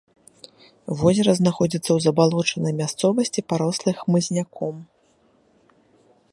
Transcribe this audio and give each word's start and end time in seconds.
Возера 1.01 1.31
знаходзіцца 1.39 1.83
ў 1.93 1.99
забалочанай 2.07 2.73
мясцовасці, 2.81 3.45
парослай 3.53 3.95
хмызняком. 4.01 4.81